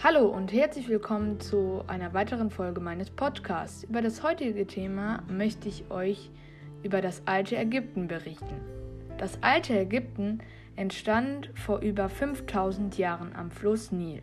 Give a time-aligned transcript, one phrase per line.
[0.00, 3.82] Hallo und herzlich willkommen zu einer weiteren Folge meines Podcasts.
[3.82, 6.30] Über das heutige Thema möchte ich euch
[6.84, 8.60] über das alte Ägypten berichten.
[9.16, 10.38] Das alte Ägypten
[10.76, 14.22] entstand vor über 5000 Jahren am Fluss Nil,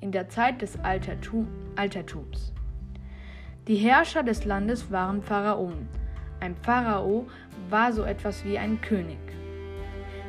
[0.00, 2.52] in der Zeit des Altertum, Altertums.
[3.66, 5.88] Die Herrscher des Landes waren Pharaonen.
[6.38, 7.26] Ein Pharao
[7.68, 9.18] war so etwas wie ein König.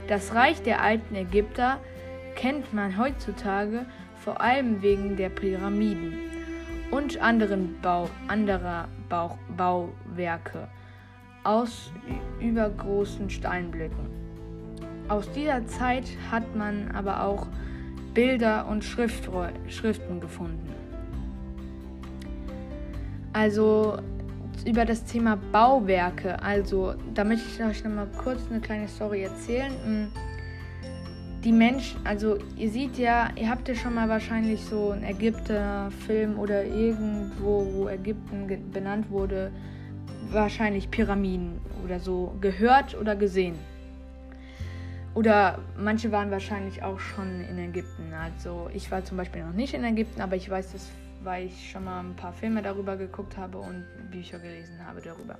[0.07, 1.79] Das Reich der alten Ägypter
[2.34, 3.85] kennt man heutzutage
[4.23, 6.13] vor allem wegen der Pyramiden
[6.91, 10.67] und anderen Bau, anderer Bau, Bauwerke
[11.43, 11.91] aus
[12.39, 14.21] übergroßen Steinblöcken.
[15.07, 17.48] Aus dieser Zeit hat man aber auch
[18.13, 20.70] Bilder und Schriften gefunden.
[23.34, 23.98] Also
[24.65, 29.23] über das Thema Bauwerke, also da möchte ich euch noch mal kurz eine kleine Story
[29.23, 30.12] erzählen.
[31.44, 36.38] Die Menschen, also ihr seht ja, ihr habt ja schon mal wahrscheinlich so einen Ägypter-Film
[36.38, 39.52] oder irgendwo, wo Ägypten benannt wurde,
[40.30, 43.55] wahrscheinlich Pyramiden oder so gehört oder gesehen.
[45.15, 48.13] Oder manche waren wahrscheinlich auch schon in Ägypten.
[48.13, 50.91] Also ich war zum Beispiel noch nicht in Ägypten, aber ich weiß das,
[51.24, 55.40] weil ich schon mal ein paar Filme darüber geguckt habe und Bücher gelesen habe darüber.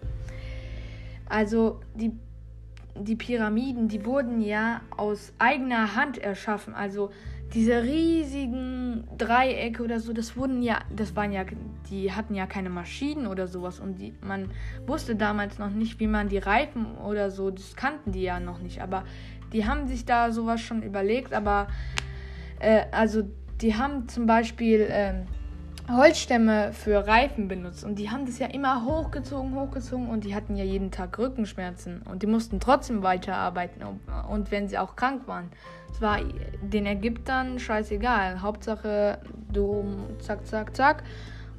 [1.30, 2.12] Also die
[2.96, 6.74] die Pyramiden, die wurden ja aus eigener Hand erschaffen.
[6.74, 7.12] Also
[7.54, 11.44] diese riesigen Dreiecke oder so, das wurden ja, das waren ja,
[11.90, 14.52] die hatten ja keine Maschinen oder sowas und die, man
[14.88, 18.60] wusste damals noch nicht, wie man die Reifen oder so, das kannten die ja noch
[18.60, 18.82] nicht.
[18.82, 19.04] Aber
[19.52, 21.34] die haben sich da sowas schon überlegt.
[21.34, 21.68] Aber
[22.60, 23.24] äh, also
[23.62, 25.14] die haben zum Beispiel äh,
[25.96, 30.56] Holzstämme für Reifen benutzt und die haben das ja immer hochgezogen, hochgezogen und die hatten
[30.56, 33.84] ja jeden Tag Rückenschmerzen und die mussten trotzdem weiterarbeiten
[34.30, 35.50] und wenn sie auch krank waren.
[35.92, 36.20] Es war
[36.62, 38.42] den Ägyptern scheißegal.
[38.42, 39.20] Hauptsache
[39.52, 39.86] du
[40.20, 41.04] zack, zack, zack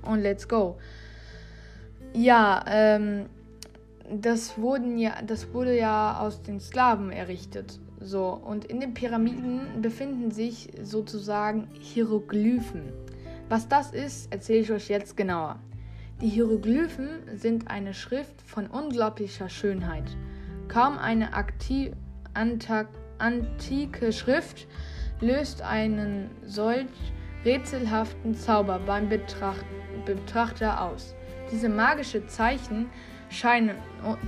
[0.02, 0.78] und let's go.
[2.14, 3.26] Ja, ähm,
[4.10, 7.78] das wurden ja, das wurde ja aus den Sklaven errichtet.
[8.00, 13.01] So, und in den Pyramiden befinden sich sozusagen Hieroglyphen.
[13.52, 15.58] Was das ist, erzähle ich euch jetzt genauer.
[16.22, 20.16] Die Hieroglyphen sind eine Schrift von unglaublicher Schönheit.
[20.68, 21.92] Kaum eine aktiv,
[22.32, 24.66] antike Schrift
[25.20, 26.88] löst einen solch
[27.44, 29.66] rätselhaften Zauber beim Betracht
[30.06, 31.14] Betrachter aus.
[31.50, 32.88] Diese magischen Zeichen
[33.28, 33.76] scheinen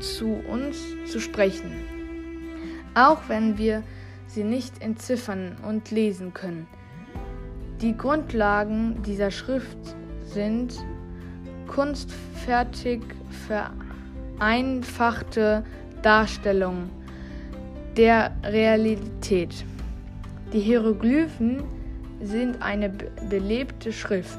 [0.00, 1.72] zu uns zu sprechen,
[2.94, 3.84] auch wenn wir
[4.26, 6.66] sie nicht entziffern und lesen können.
[7.80, 9.78] Die Grundlagen dieser Schrift
[10.26, 10.74] sind
[11.66, 13.02] kunstfertig
[14.38, 15.64] vereinfachte
[16.02, 16.90] Darstellungen
[17.96, 19.64] der Realität.
[20.52, 21.64] Die Hieroglyphen
[22.22, 22.90] sind eine
[23.28, 24.38] belebte Schrift.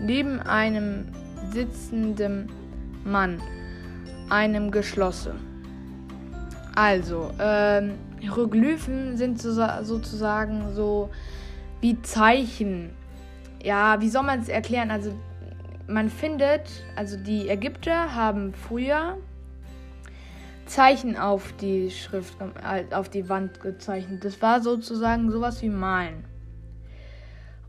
[0.00, 1.08] Neben einem
[1.52, 2.48] sitzenden
[3.04, 3.40] Mann,
[4.30, 5.32] einem geschlossen.
[6.74, 11.10] Also, ähm, Hieroglyphen sind so, sozusagen so
[11.82, 12.90] wie Zeichen.
[13.62, 14.90] Ja, wie soll man es erklären?
[14.90, 15.12] Also
[15.86, 19.18] man findet, also die Ägypter haben früher
[20.64, 24.24] Zeichen auf die Schrift, äh, auf die Wand gezeichnet.
[24.24, 26.24] Das war sozusagen sowas wie Malen.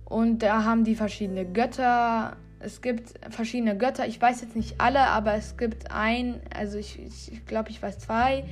[0.06, 2.38] Und da haben die verschiedene Götter.
[2.60, 4.08] Es gibt verschiedene Götter.
[4.08, 7.82] Ich weiß jetzt nicht alle, aber es gibt ein, also ich glaube, ich, glaub, ich
[7.82, 8.46] weiß zwei.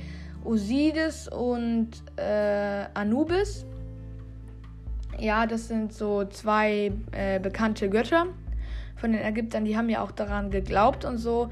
[0.44, 3.64] Osiris und äh, Anubis.
[5.18, 8.26] Ja, das sind so zwei äh, bekannte Götter
[8.96, 9.64] von den Ägyptern.
[9.64, 11.50] Die haben ja auch daran geglaubt und so.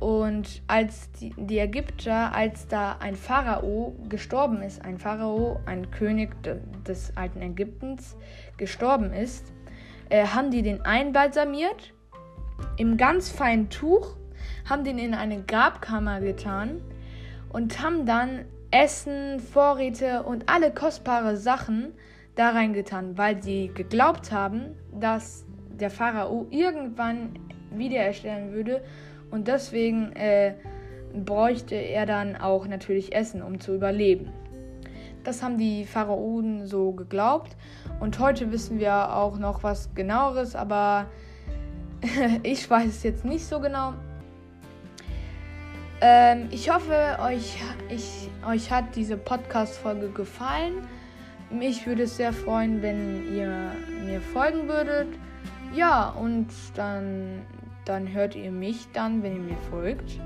[0.00, 6.40] Und als die, die, Ägypter, als da ein Pharao gestorben ist, ein Pharao, ein König
[6.44, 8.16] de, des alten Ägyptens
[8.56, 9.52] gestorben ist,
[10.08, 11.92] äh, haben die den einbalsamiert
[12.76, 14.16] im ganz feinen Tuch,
[14.68, 16.80] haben den in eine Grabkammer getan
[17.48, 21.92] und haben dann Essen, Vorräte und alle kostbare Sachen
[22.38, 27.38] da reingetan, weil sie geglaubt haben, dass der Pharao irgendwann
[27.72, 28.82] wiedererstellen würde
[29.30, 30.54] und deswegen äh,
[31.12, 34.32] bräuchte er dann auch natürlich Essen, um zu überleben.
[35.24, 37.56] Das haben die Pharaonen so geglaubt
[38.00, 41.06] und heute wissen wir auch noch was genaueres, aber
[42.44, 43.94] ich weiß es jetzt nicht so genau.
[46.00, 50.86] Ähm, ich hoffe, euch, ich, euch hat diese Podcast-Folge gefallen.
[51.50, 53.72] Mich würde es sehr freuen, wenn ihr
[54.04, 55.08] mir folgen würdet.
[55.74, 57.42] Ja, und dann,
[57.84, 60.20] dann hört ihr mich dann, wenn ihr mir folgt.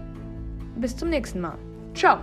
[0.77, 1.59] Bis zum nächsten Mal.
[1.95, 2.19] Ciao.